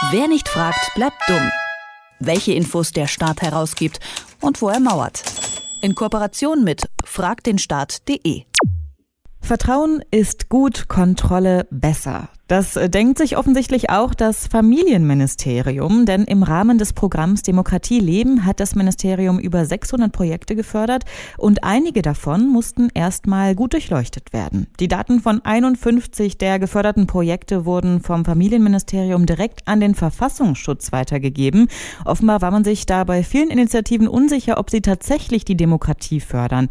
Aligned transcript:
Wer 0.00 0.28
nicht 0.28 0.48
fragt, 0.48 0.94
bleibt 0.94 1.16
dumm. 1.26 1.50
Welche 2.20 2.52
Infos 2.52 2.92
der 2.92 3.08
Staat 3.08 3.42
herausgibt 3.42 3.98
und 4.40 4.62
wo 4.62 4.68
er 4.68 4.78
mauert. 4.78 5.24
In 5.82 5.96
Kooperation 5.96 6.62
mit 6.62 6.88
fragdenstaat.de. 7.04 8.44
Vertrauen 9.40 10.00
ist 10.12 10.48
gut, 10.48 10.86
Kontrolle 10.86 11.66
besser. 11.70 12.28
Das 12.48 12.76
äh, 12.76 12.88
denkt 12.88 13.18
sich 13.18 13.36
offensichtlich 13.36 13.90
auch 13.90 14.14
das 14.14 14.46
Familienministerium, 14.46 16.06
denn 16.06 16.24
im 16.24 16.42
Rahmen 16.42 16.78
des 16.78 16.94
Programms 16.94 17.42
Demokratie 17.42 18.00
leben 18.00 18.46
hat 18.46 18.58
das 18.58 18.74
Ministerium 18.74 19.38
über 19.38 19.66
600 19.66 20.10
Projekte 20.10 20.56
gefördert 20.56 21.04
und 21.36 21.62
einige 21.62 22.00
davon 22.00 22.48
mussten 22.48 22.88
erstmal 22.94 23.54
gut 23.54 23.74
durchleuchtet 23.74 24.32
werden. 24.32 24.66
Die 24.80 24.88
Daten 24.88 25.20
von 25.20 25.44
51 25.44 26.38
der 26.38 26.58
geförderten 26.58 27.06
Projekte 27.06 27.66
wurden 27.66 28.00
vom 28.00 28.24
Familienministerium 28.24 29.26
direkt 29.26 29.68
an 29.68 29.80
den 29.80 29.94
Verfassungsschutz 29.94 30.90
weitergegeben. 30.90 31.68
Offenbar 32.06 32.40
war 32.40 32.50
man 32.50 32.64
sich 32.64 32.86
da 32.86 33.04
bei 33.04 33.24
vielen 33.24 33.50
Initiativen 33.50 34.08
unsicher, 34.08 34.56
ob 34.56 34.70
sie 34.70 34.80
tatsächlich 34.80 35.44
die 35.44 35.56
Demokratie 35.56 36.20
fördern. 36.20 36.70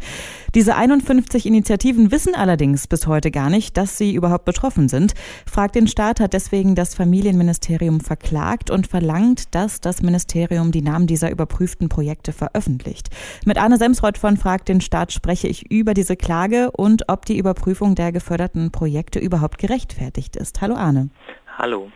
Diese 0.56 0.74
51 0.74 1.46
Initiativen 1.46 2.10
wissen 2.10 2.34
allerdings 2.34 2.88
bis 2.88 3.06
heute 3.06 3.30
gar 3.30 3.48
nicht, 3.48 3.76
dass 3.76 3.96
sie 3.96 4.12
überhaupt 4.12 4.44
betroffen 4.44 4.88
sind. 4.88 5.14
Fragt 5.46 5.67
Frag 5.68 5.74
den 5.74 5.86
Staat 5.86 6.18
hat 6.20 6.32
deswegen 6.32 6.74
das 6.74 6.94
Familienministerium 6.94 8.00
verklagt 8.00 8.70
und 8.70 8.86
verlangt, 8.86 9.54
dass 9.54 9.82
das 9.82 10.00
Ministerium 10.00 10.72
die 10.72 10.80
Namen 10.80 11.06
dieser 11.06 11.30
überprüften 11.30 11.90
Projekte 11.90 12.32
veröffentlicht. 12.32 13.10
Mit 13.44 13.58
Arne 13.58 13.76
Semsreuth 13.76 14.16
von 14.16 14.38
Frag 14.38 14.64
den 14.64 14.80
Staat 14.80 15.12
spreche 15.12 15.46
ich 15.46 15.70
über 15.70 15.92
diese 15.92 16.16
Klage 16.16 16.70
und 16.70 17.10
ob 17.10 17.26
die 17.26 17.36
Überprüfung 17.36 17.94
der 17.96 18.12
geförderten 18.12 18.70
Projekte 18.70 19.18
überhaupt 19.18 19.58
gerechtfertigt 19.58 20.36
ist. 20.36 20.62
Hallo 20.62 20.74
Arne. 20.74 21.10
Hallo. 21.58 21.90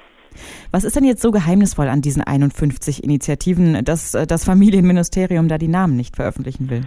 Was 0.71 0.85
ist 0.85 0.95
denn 0.95 1.05
jetzt 1.05 1.23
so 1.23 1.31
geheimnisvoll 1.31 1.89
an 1.89 2.03
diesen 2.03 2.21
51 2.21 3.03
Initiativen, 3.03 3.87
dass 3.87 4.13
äh, 4.13 4.27
das 4.27 4.45
Familienministerium 4.45 5.49
da 5.49 5.57
die 5.57 5.69
Namen 5.69 5.97
nicht 5.97 6.17
veröffentlichen 6.17 6.69
will? 6.69 6.83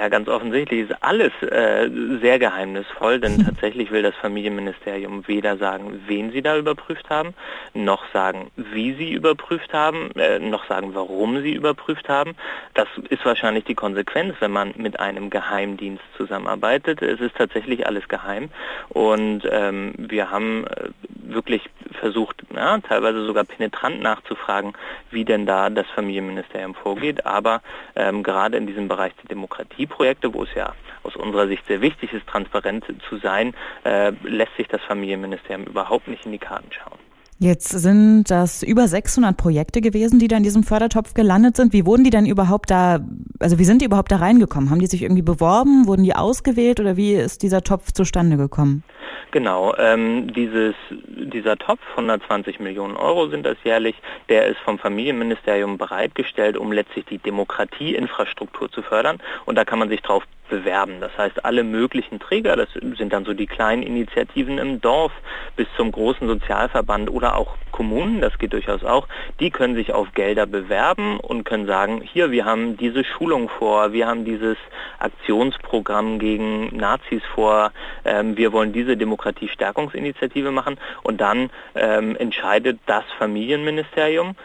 Ja, 0.00 0.08
ganz 0.08 0.28
offensichtlich 0.28 0.88
ist 0.88 1.02
alles 1.02 1.30
äh, 1.42 1.90
sehr 2.22 2.38
geheimnisvoll, 2.38 3.20
denn 3.20 3.36
tatsächlich 3.44 3.90
will 3.90 4.00
das 4.00 4.14
Familienministerium 4.14 5.28
weder 5.28 5.58
sagen, 5.58 6.00
wen 6.06 6.32
sie 6.32 6.40
da 6.40 6.56
überprüft 6.56 7.10
haben, 7.10 7.34
noch 7.74 8.02
sagen, 8.10 8.50
wie 8.56 8.94
sie 8.94 9.12
überprüft 9.12 9.74
haben, 9.74 10.10
äh, 10.12 10.38
noch 10.38 10.66
sagen, 10.68 10.94
warum 10.94 11.42
sie 11.42 11.52
überprüft 11.52 12.08
haben. 12.08 12.34
Das 12.72 12.88
ist 13.10 13.26
wahrscheinlich 13.26 13.64
die 13.64 13.74
Konsequenz, 13.74 14.34
wenn 14.40 14.52
man 14.52 14.72
mit 14.78 14.98
einem 14.98 15.28
Geheimdienst 15.28 16.02
zusammenarbeitet. 16.16 17.02
Es 17.02 17.20
ist 17.20 17.36
tatsächlich 17.36 17.86
alles 17.86 18.08
geheim 18.08 18.48
und 18.88 19.42
ähm, 19.50 19.92
wir 19.98 20.30
haben 20.30 20.66
äh, 20.66 20.88
wirklich 21.30 21.68
versucht, 21.98 22.42
ja, 22.54 22.78
teilweise 22.78 23.24
sogar 23.24 23.44
penetrant 23.44 24.00
nachzufragen, 24.00 24.74
wie 25.10 25.24
denn 25.24 25.46
da 25.46 25.70
das 25.70 25.86
Familienministerium 25.94 26.74
vorgeht. 26.74 27.26
Aber 27.26 27.62
ähm, 27.96 28.22
gerade 28.22 28.56
in 28.56 28.66
diesem 28.66 28.88
Bereich 28.88 29.12
der 29.16 29.28
Demokratie 29.28 29.70
Demokratieprojekte, 29.80 30.34
wo 30.34 30.44
es 30.44 30.54
ja 30.54 30.74
aus 31.02 31.16
unserer 31.16 31.46
Sicht 31.48 31.66
sehr 31.66 31.80
wichtig 31.80 32.12
ist, 32.12 32.26
transparent 32.26 32.84
zu 33.08 33.18
sein, 33.18 33.54
äh, 33.84 34.12
lässt 34.22 34.56
sich 34.56 34.68
das 34.68 34.80
Familienministerium 34.82 35.66
überhaupt 35.66 36.08
nicht 36.08 36.24
in 36.26 36.32
die 36.32 36.38
Karten 36.38 36.70
schauen. 36.72 36.98
Jetzt 37.38 37.70
sind 37.70 38.24
das 38.30 38.62
über 38.62 38.86
600 38.86 39.34
Projekte 39.34 39.80
gewesen, 39.80 40.18
die 40.18 40.28
da 40.28 40.36
in 40.36 40.42
diesem 40.42 40.62
Fördertopf 40.62 41.14
gelandet 41.14 41.56
sind. 41.56 41.72
Wie 41.72 41.86
wurden 41.86 42.04
die 42.04 42.10
denn 42.10 42.26
überhaupt 42.26 42.70
da, 42.70 43.00
also 43.38 43.58
wie 43.58 43.64
sind 43.64 43.80
die 43.80 43.86
überhaupt 43.86 44.12
da 44.12 44.16
reingekommen? 44.16 44.68
Haben 44.68 44.80
die 44.80 44.86
sich 44.86 45.02
irgendwie 45.02 45.22
beworben? 45.22 45.86
Wurden 45.86 46.04
die 46.04 46.14
ausgewählt 46.14 46.80
oder 46.80 46.98
wie 46.98 47.14
ist 47.14 47.42
dieser 47.42 47.62
Topf 47.62 47.92
zustande 47.92 48.36
gekommen? 48.36 48.84
Genau, 49.30 49.74
ähm, 49.76 50.32
dieses, 50.32 50.74
dieser 50.90 51.56
Topf, 51.56 51.80
120 51.90 52.60
Millionen 52.60 52.96
Euro 52.96 53.28
sind 53.28 53.44
das 53.44 53.56
jährlich, 53.64 53.96
der 54.28 54.46
ist 54.46 54.58
vom 54.60 54.78
Familienministerium 54.78 55.78
bereitgestellt, 55.78 56.56
um 56.56 56.72
letztlich 56.72 57.04
die 57.06 57.18
Demokratieinfrastruktur 57.18 58.70
zu 58.70 58.82
fördern. 58.82 59.18
Und 59.44 59.56
da 59.56 59.64
kann 59.64 59.78
man 59.78 59.88
sich 59.88 60.02
drauf 60.02 60.24
bewerben. 60.50 61.00
Das 61.00 61.16
heißt, 61.16 61.44
alle 61.44 61.64
möglichen 61.64 62.18
Träger, 62.18 62.56
das 62.56 62.68
sind 62.72 63.12
dann 63.12 63.24
so 63.24 63.32
die 63.32 63.46
kleinen 63.46 63.82
Initiativen 63.82 64.58
im 64.58 64.80
Dorf 64.82 65.12
bis 65.56 65.66
zum 65.76 65.90
großen 65.92 66.28
Sozialverband 66.28 67.08
oder 67.08 67.36
auch 67.36 67.56
Kommunen, 67.70 68.20
das 68.20 68.36
geht 68.38 68.52
durchaus 68.52 68.84
auch, 68.84 69.08
die 69.38 69.50
können 69.50 69.74
sich 69.74 69.94
auf 69.94 70.12
Gelder 70.12 70.44
bewerben 70.44 71.18
und 71.18 71.44
können 71.44 71.66
sagen, 71.66 72.02
hier, 72.02 72.30
wir 72.30 72.44
haben 72.44 72.76
diese 72.76 73.04
Schulung 73.04 73.48
vor, 73.48 73.92
wir 73.92 74.06
haben 74.06 74.24
dieses 74.24 74.58
Aktionsprogramm 74.98 76.18
gegen 76.18 76.76
Nazis 76.76 77.22
vor, 77.34 77.72
ähm, 78.04 78.36
wir 78.36 78.52
wollen 78.52 78.72
diese 78.72 78.96
Demokratiestärkungsinitiative 79.10 80.50
machen 80.52 80.78
und 81.02 81.20
dann 81.20 81.50
ähm, 81.74 82.16
entscheidet 82.16 82.78
das 82.86 83.04
Familienministerium, 83.18 84.36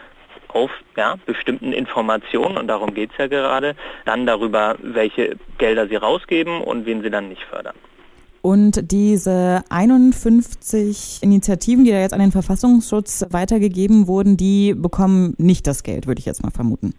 auf 0.48 0.70
ja, 0.96 1.16
bestimmten 1.26 1.72
Informationen, 1.72 2.56
und 2.56 2.66
darum 2.68 2.94
geht 2.94 3.10
es 3.12 3.18
ja 3.18 3.26
gerade, 3.26 3.76
dann 4.06 4.26
darüber, 4.26 4.76
welche 4.82 5.36
Gelder 5.58 5.86
sie 5.86 5.96
rausgeben 5.96 6.62
und 6.62 6.86
wen 6.86 7.02
sie 7.02 7.10
dann 7.10 7.28
nicht 7.28 7.42
fördern. 7.42 7.74
Und 8.40 8.90
diese 8.92 9.64
51 9.68 11.18
Initiativen, 11.20 11.84
die 11.84 11.90
da 11.90 11.98
jetzt 11.98 12.14
an 12.14 12.20
den 12.20 12.32
Verfassungsschutz 12.32 13.26
weitergegeben 13.30 14.06
wurden, 14.06 14.36
die 14.36 14.72
bekommen 14.74 15.34
nicht 15.36 15.66
das 15.66 15.82
Geld, 15.82 16.06
würde 16.06 16.20
ich 16.20 16.26
jetzt 16.26 16.42
mal 16.42 16.52
vermuten. 16.52 16.94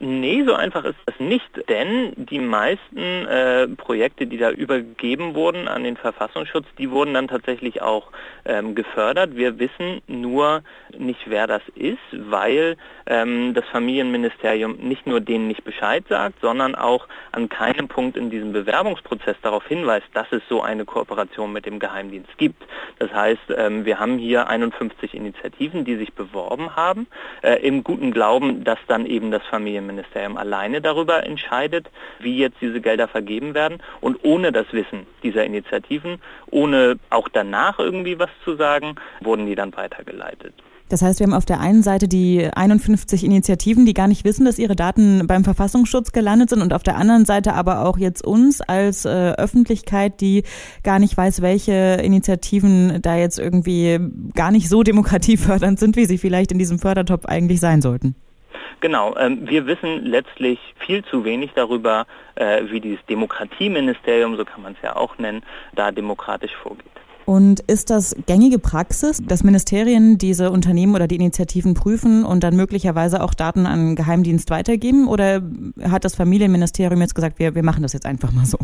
Nee, 0.00 0.44
so 0.46 0.54
einfach 0.54 0.84
ist 0.84 0.98
das 1.06 1.18
nicht, 1.18 1.50
denn 1.68 2.12
die 2.14 2.38
meisten 2.38 3.26
äh, 3.26 3.66
Projekte, 3.66 4.28
die 4.28 4.38
da 4.38 4.50
übergeben 4.52 5.34
wurden 5.34 5.66
an 5.66 5.82
den 5.82 5.96
Verfassungsschutz, 5.96 6.66
die 6.78 6.92
wurden 6.92 7.14
dann 7.14 7.26
tatsächlich 7.26 7.82
auch 7.82 8.12
ähm, 8.44 8.76
gefördert. 8.76 9.34
Wir 9.34 9.58
wissen 9.58 10.00
nur 10.06 10.62
nicht, 10.96 11.22
wer 11.26 11.48
das 11.48 11.62
ist, 11.74 11.98
weil 12.12 12.76
ähm, 13.06 13.54
das 13.54 13.64
Familienministerium 13.72 14.76
nicht 14.76 15.04
nur 15.08 15.20
denen 15.20 15.48
nicht 15.48 15.64
Bescheid 15.64 16.04
sagt, 16.08 16.40
sondern 16.42 16.76
auch 16.76 17.08
an 17.32 17.48
keinem 17.48 17.88
Punkt 17.88 18.16
in 18.16 18.30
diesem 18.30 18.52
Bewerbungsprozess 18.52 19.36
darauf 19.42 19.66
hinweist, 19.66 20.06
dass 20.14 20.30
es 20.30 20.42
so 20.48 20.62
eine 20.62 20.84
Kooperation 20.84 21.52
mit 21.52 21.66
dem 21.66 21.80
Geheimdienst 21.80 22.38
gibt. 22.38 22.62
Das 23.00 23.12
heißt, 23.12 23.52
ähm, 23.56 23.84
wir 23.84 23.98
haben 23.98 24.16
hier 24.18 24.46
51 24.46 25.12
Initiativen, 25.14 25.84
die 25.84 25.96
sich 25.96 26.12
beworben 26.12 26.76
haben, 26.76 27.08
äh, 27.42 27.54
im 27.66 27.82
guten 27.82 28.12
Glauben, 28.12 28.62
dass 28.62 28.78
dann 28.86 29.04
eben 29.04 29.32
das 29.32 29.42
Familienministerium 29.46 29.87
Familienministerium 29.88 30.36
alleine 30.36 30.80
darüber 30.80 31.24
entscheidet, 31.26 31.90
wie 32.20 32.36
jetzt 32.36 32.56
diese 32.60 32.80
Gelder 32.80 33.08
vergeben 33.08 33.54
werden. 33.54 33.78
Und 34.00 34.18
ohne 34.22 34.52
das 34.52 34.66
Wissen 34.72 35.06
dieser 35.22 35.44
Initiativen, 35.44 36.20
ohne 36.50 36.96
auch 37.10 37.28
danach 37.28 37.78
irgendwie 37.78 38.18
was 38.18 38.30
zu 38.44 38.56
sagen, 38.56 38.96
wurden 39.20 39.46
die 39.46 39.54
dann 39.54 39.74
weitergeleitet. 39.74 40.54
Das 40.90 41.02
heißt, 41.02 41.20
wir 41.20 41.26
haben 41.26 41.34
auf 41.34 41.44
der 41.44 41.60
einen 41.60 41.82
Seite 41.82 42.08
die 42.08 42.48
51 42.50 43.22
Initiativen, 43.22 43.84
die 43.84 43.92
gar 43.92 44.08
nicht 44.08 44.24
wissen, 44.24 44.46
dass 44.46 44.58
ihre 44.58 44.74
Daten 44.74 45.26
beim 45.26 45.44
Verfassungsschutz 45.44 46.12
gelandet 46.12 46.48
sind 46.48 46.62
und 46.62 46.72
auf 46.72 46.82
der 46.82 46.96
anderen 46.96 47.26
Seite 47.26 47.52
aber 47.52 47.84
auch 47.84 47.98
jetzt 47.98 48.24
uns 48.24 48.62
als 48.62 49.04
äh, 49.04 49.32
Öffentlichkeit, 49.32 50.22
die 50.22 50.44
gar 50.84 50.98
nicht 50.98 51.14
weiß, 51.14 51.42
welche 51.42 52.00
Initiativen 52.02 53.02
da 53.02 53.16
jetzt 53.16 53.38
irgendwie 53.38 53.98
gar 54.34 54.50
nicht 54.50 54.70
so 54.70 54.82
demokratiefördernd 54.82 55.78
sind, 55.78 55.96
wie 55.96 56.06
sie 56.06 56.16
vielleicht 56.16 56.52
in 56.52 56.58
diesem 56.58 56.78
Fördertopf 56.78 57.26
eigentlich 57.26 57.60
sein 57.60 57.82
sollten. 57.82 58.14
Genau, 58.80 59.16
ähm, 59.16 59.48
wir 59.48 59.66
wissen 59.66 60.04
letztlich 60.04 60.58
viel 60.78 61.04
zu 61.04 61.24
wenig 61.24 61.50
darüber, 61.54 62.06
äh, 62.36 62.62
wie 62.70 62.80
dieses 62.80 63.04
Demokratieministerium, 63.06 64.36
so 64.36 64.44
kann 64.44 64.62
man 64.62 64.72
es 64.74 64.78
ja 64.82 64.96
auch 64.96 65.18
nennen, 65.18 65.42
da 65.74 65.90
demokratisch 65.90 66.54
vorgeht. 66.62 66.86
Und 67.28 67.60
ist 67.60 67.90
das 67.90 68.16
gängige 68.24 68.58
Praxis, 68.58 69.20
dass 69.22 69.44
Ministerien 69.44 70.16
diese 70.16 70.50
Unternehmen 70.50 70.94
oder 70.94 71.06
die 71.06 71.16
Initiativen 71.16 71.74
prüfen 71.74 72.24
und 72.24 72.42
dann 72.42 72.56
möglicherweise 72.56 73.22
auch 73.22 73.34
Daten 73.34 73.66
an 73.66 73.96
Geheimdienst 73.96 74.48
weitergeben? 74.48 75.08
Oder 75.08 75.42
hat 75.82 76.06
das 76.06 76.14
Familienministerium 76.14 77.02
jetzt 77.02 77.14
gesagt, 77.14 77.38
wir, 77.38 77.54
wir 77.54 77.62
machen 77.62 77.82
das 77.82 77.92
jetzt 77.92 78.06
einfach 78.06 78.32
mal 78.32 78.46
so? 78.46 78.56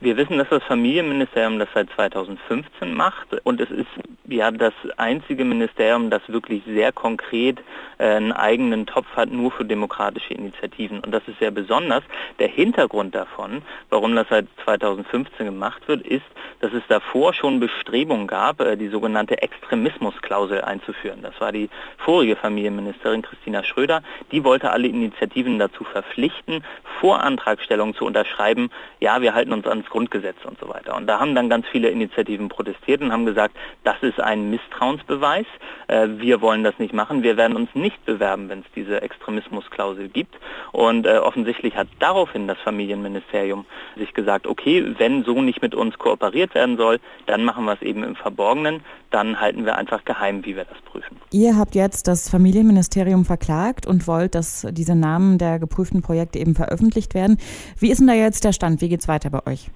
Wir 0.00 0.16
wissen, 0.16 0.38
dass 0.38 0.48
das 0.48 0.62
Familienministerium 0.62 1.58
das 1.58 1.68
seit 1.74 1.90
2015 1.90 2.94
macht 2.94 3.34
und 3.42 3.60
es 3.60 3.68
ist 3.68 3.88
ja 4.28 4.52
das 4.52 4.72
einzige 4.96 5.44
Ministerium, 5.44 6.08
das 6.08 6.22
wirklich 6.28 6.62
sehr 6.66 6.92
konkret 6.92 7.58
äh, 7.98 8.04
einen 8.04 8.30
eigenen 8.30 8.86
Topf 8.86 9.08
hat, 9.16 9.32
nur 9.32 9.50
für 9.50 9.64
demokratische 9.64 10.34
Initiativen. 10.34 11.00
Und 11.00 11.10
das 11.10 11.22
ist 11.26 11.40
sehr 11.40 11.50
besonders. 11.50 12.04
Der 12.38 12.46
Hintergrund 12.46 13.16
davon, 13.16 13.62
warum 13.90 14.14
das 14.14 14.28
seit 14.28 14.46
2015 14.64 15.46
gemacht 15.46 15.88
wird, 15.88 16.06
ist, 16.06 16.26
dass 16.60 16.72
es 16.72 16.82
davor 16.88 17.34
schon 17.34 17.58
Bestrebungen 17.58 18.28
gab, 18.28 18.60
äh, 18.60 18.76
die 18.76 18.88
sogenannte 18.88 19.42
Extremismusklausel 19.42 20.60
einzuführen. 20.62 21.22
Das 21.22 21.40
war 21.40 21.50
die 21.50 21.70
vorige 21.96 22.36
Familienministerin 22.36 23.22
Christina 23.22 23.64
Schröder. 23.64 24.02
Die 24.30 24.44
wollte 24.44 24.70
alle 24.70 24.86
Initiativen 24.86 25.58
dazu 25.58 25.82
verpflichten, 25.82 26.62
vor 27.00 27.20
Antragstellung 27.20 27.94
zu 27.94 28.04
unterschreiben, 28.04 28.70
ja, 29.00 29.20
wir 29.22 29.34
halten 29.34 29.52
uns 29.52 29.66
an 29.66 29.84
Grundgesetz 29.88 30.36
und 30.44 30.58
so 30.58 30.68
weiter. 30.68 30.96
Und 30.96 31.06
da 31.06 31.20
haben 31.20 31.34
dann 31.34 31.48
ganz 31.48 31.66
viele 31.70 31.88
Initiativen 31.88 32.48
protestiert 32.48 33.00
und 33.00 33.12
haben 33.12 33.26
gesagt, 33.26 33.56
das 33.84 33.96
ist 34.02 34.20
ein 34.20 34.50
Misstrauensbeweis. 34.50 35.46
Äh, 35.88 36.08
wir 36.18 36.40
wollen 36.40 36.64
das 36.64 36.78
nicht 36.78 36.92
machen. 36.92 37.22
Wir 37.22 37.36
werden 37.36 37.56
uns 37.56 37.74
nicht 37.74 38.04
bewerben, 38.04 38.48
wenn 38.48 38.60
es 38.60 38.66
diese 38.74 39.02
Extremismusklausel 39.02 40.08
gibt. 40.08 40.34
Und 40.72 41.06
äh, 41.06 41.18
offensichtlich 41.18 41.76
hat 41.76 41.88
daraufhin 41.98 42.46
das 42.46 42.58
Familienministerium 42.58 43.66
sich 43.96 44.14
gesagt, 44.14 44.46
okay, 44.46 44.94
wenn 44.98 45.24
so 45.24 45.42
nicht 45.42 45.62
mit 45.62 45.74
uns 45.74 45.98
kooperiert 45.98 46.54
werden 46.54 46.76
soll, 46.76 47.00
dann 47.26 47.44
machen 47.44 47.64
wir 47.64 47.74
es 47.74 47.82
eben 47.82 48.02
im 48.02 48.16
Verborgenen. 48.16 48.82
Dann 49.10 49.40
halten 49.40 49.64
wir 49.64 49.76
einfach 49.76 50.04
geheim, 50.04 50.44
wie 50.44 50.54
wir 50.56 50.64
das 50.64 50.78
prüfen. 50.82 51.16
Ihr 51.32 51.56
habt 51.56 51.74
jetzt 51.74 52.08
das 52.08 52.28
Familienministerium 52.28 53.24
verklagt 53.24 53.86
und 53.86 54.06
wollt, 54.06 54.34
dass 54.34 54.66
diese 54.70 54.94
Namen 54.94 55.38
der 55.38 55.58
geprüften 55.58 56.02
Projekte 56.02 56.38
eben 56.38 56.54
veröffentlicht 56.54 57.14
werden. 57.14 57.38
Wie 57.78 57.90
ist 57.90 57.98
denn 57.98 58.06
da 58.06 58.14
jetzt 58.14 58.44
der 58.44 58.52
Stand? 58.52 58.80
Wie 58.80 58.88
geht 58.88 59.00
es 59.00 59.08
weiter 59.08 59.30
bei 59.30 59.46
euch? 59.46 59.70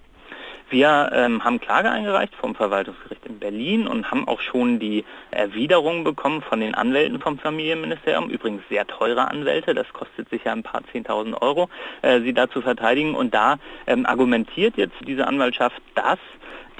Wir 0.72 1.10
ähm, 1.12 1.44
haben 1.44 1.60
Klage 1.60 1.90
eingereicht 1.90 2.34
vom 2.34 2.54
Verwaltungsgericht 2.54 3.26
in 3.26 3.38
Berlin 3.38 3.86
und 3.86 4.10
haben 4.10 4.26
auch 4.26 4.40
schon 4.40 4.78
die 4.78 5.04
Erwiderung 5.30 6.02
bekommen 6.02 6.40
von 6.40 6.60
den 6.60 6.74
Anwälten 6.74 7.20
vom 7.20 7.38
Familienministerium. 7.38 8.30
Übrigens 8.30 8.62
sehr 8.70 8.86
teure 8.86 9.28
Anwälte, 9.28 9.74
das 9.74 9.86
kostet 9.92 10.30
sich 10.30 10.44
ja 10.44 10.52
ein 10.52 10.62
paar 10.62 10.80
Zehntausend 10.90 11.42
Euro, 11.42 11.68
äh, 12.00 12.22
sie 12.22 12.32
da 12.32 12.48
zu 12.48 12.62
verteidigen. 12.62 13.14
Und 13.14 13.34
da 13.34 13.58
ähm, 13.86 14.06
argumentiert 14.06 14.78
jetzt 14.78 14.96
diese 15.06 15.26
Anwaltschaft, 15.26 15.76
dass 15.94 16.18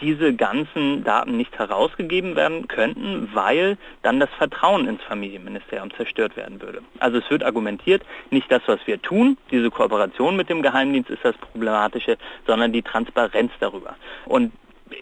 diese 0.02 0.34
ganzen 0.34 1.04
Daten 1.04 1.36
nicht 1.36 1.58
herausgegeben 1.58 2.36
werden 2.36 2.68
könnten, 2.68 3.30
weil 3.32 3.78
dann 4.02 4.20
das 4.20 4.30
Vertrauen 4.36 4.88
ins 4.88 5.02
Familienministerium 5.02 5.92
zerstört 5.94 6.36
werden 6.36 6.60
würde. 6.60 6.82
Also 6.98 7.18
es 7.18 7.30
wird 7.30 7.44
argumentiert, 7.44 8.02
nicht 8.30 8.50
das, 8.50 8.62
was 8.66 8.80
wir 8.86 9.00
tun, 9.00 9.38
diese 9.50 9.70
Kooperation 9.70 10.36
mit 10.36 10.50
dem 10.50 10.62
Geheimdienst 10.62 11.10
ist 11.10 11.24
das 11.24 11.36
Problematische, 11.36 12.18
sondern 12.46 12.72
die 12.72 12.82
Transparenz 12.82 13.52
darüber. 13.60 13.96
Und 14.26 14.52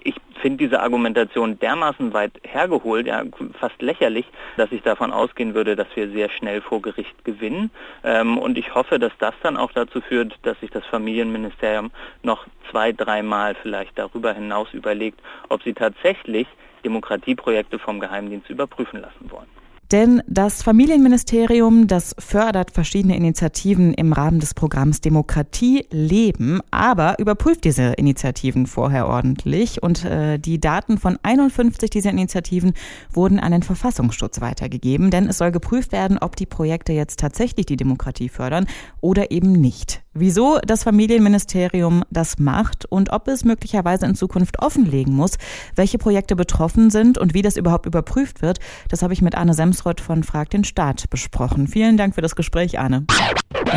ich 0.02 0.14
finde 0.40 0.58
diese 0.58 0.80
Argumentation 0.80 1.58
dermaßen 1.58 2.12
weit 2.12 2.32
hergeholt, 2.42 3.06
ja, 3.06 3.22
fast 3.58 3.80
lächerlich, 3.82 4.26
dass 4.56 4.72
ich 4.72 4.82
davon 4.82 5.12
ausgehen 5.12 5.54
würde, 5.54 5.76
dass 5.76 5.88
wir 5.94 6.10
sehr 6.10 6.30
schnell 6.30 6.60
vor 6.60 6.80
Gericht 6.82 7.24
gewinnen. 7.24 7.70
Ähm, 8.04 8.38
und 8.38 8.56
ich 8.58 8.74
hoffe, 8.74 8.98
dass 8.98 9.12
das 9.18 9.34
dann 9.42 9.56
auch 9.56 9.72
dazu 9.72 10.00
führt, 10.00 10.38
dass 10.42 10.58
sich 10.60 10.70
das 10.70 10.84
Familienministerium 10.86 11.90
noch 12.22 12.46
zwei, 12.70 12.92
dreimal 12.92 13.54
vielleicht 13.54 13.98
darüber 13.98 14.32
hinaus 14.32 14.72
überlegt, 14.72 15.20
ob 15.48 15.62
sie 15.62 15.74
tatsächlich 15.74 16.46
Demokratieprojekte 16.84 17.78
vom 17.78 18.00
Geheimdienst 18.00 18.48
überprüfen 18.48 19.00
lassen 19.00 19.30
wollen. 19.30 19.59
Denn 19.92 20.22
das 20.28 20.62
Familienministerium, 20.62 21.88
das 21.88 22.14
fördert 22.16 22.70
verschiedene 22.70 23.16
Initiativen 23.16 23.92
im 23.92 24.12
Rahmen 24.12 24.38
des 24.38 24.54
Programms 24.54 25.00
Demokratie 25.00 25.84
leben, 25.90 26.60
aber 26.70 27.18
überprüft 27.18 27.64
diese 27.64 27.94
Initiativen 27.94 28.68
vorher 28.68 29.08
ordentlich. 29.08 29.82
Und 29.82 30.04
äh, 30.04 30.38
die 30.38 30.60
Daten 30.60 30.96
von 30.98 31.18
51 31.24 31.90
dieser 31.90 32.10
Initiativen 32.10 32.74
wurden 33.12 33.40
an 33.40 33.50
den 33.50 33.64
Verfassungsschutz 33.64 34.40
weitergegeben, 34.40 35.10
denn 35.10 35.28
es 35.28 35.38
soll 35.38 35.50
geprüft 35.50 35.90
werden, 35.90 36.18
ob 36.18 36.36
die 36.36 36.46
Projekte 36.46 36.92
jetzt 36.92 37.18
tatsächlich 37.18 37.66
die 37.66 37.76
Demokratie 37.76 38.28
fördern 38.28 38.66
oder 39.00 39.32
eben 39.32 39.50
nicht. 39.50 40.02
Wieso 40.12 40.58
das 40.66 40.82
Familienministerium 40.82 42.02
das 42.10 42.40
macht 42.40 42.84
und 42.84 43.12
ob 43.12 43.28
es 43.28 43.44
möglicherweise 43.44 44.06
in 44.06 44.16
Zukunft 44.16 44.58
offenlegen 44.58 45.14
muss, 45.14 45.38
welche 45.76 45.98
Projekte 45.98 46.34
betroffen 46.34 46.90
sind 46.90 47.16
und 47.16 47.32
wie 47.32 47.42
das 47.42 47.56
überhaupt 47.56 47.86
überprüft 47.86 48.42
wird, 48.42 48.58
das 48.88 49.02
habe 49.02 49.12
ich 49.12 49.22
mit 49.22 49.36
Arne 49.36 49.54
Semsrott 49.54 50.00
von 50.00 50.24
Frag 50.24 50.50
den 50.50 50.64
Staat 50.64 51.08
besprochen. 51.10 51.68
Vielen 51.68 51.96
Dank 51.96 52.16
für 52.16 52.22
das 52.22 52.34
Gespräch, 52.34 52.80
Arne. 52.80 53.06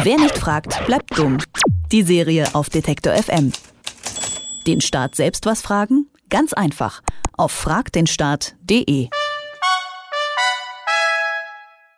Wer 0.01 0.17
nicht 0.17 0.37
fragt, 0.37 0.83
bleibt 0.87 1.15
dumm. 1.15 1.37
Die 1.91 2.01
Serie 2.01 2.47
auf 2.53 2.69
Detektor 2.69 3.13
FM. 3.13 3.51
Den 4.65 4.81
Staat 4.81 5.13
selbst 5.15 5.45
was 5.45 5.61
fragen? 5.61 6.07
Ganz 6.29 6.53
einfach. 6.53 7.03
Auf 7.37 7.51
fragdenstaat.de. 7.51 9.09